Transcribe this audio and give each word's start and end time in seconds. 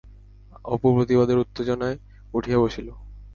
অপু 0.65 0.87
প্রতিবাদের 0.95 1.37
উত্তেজনায় 1.37 1.97
উঠিয়া 2.33 2.57
বসিল। 2.59 2.87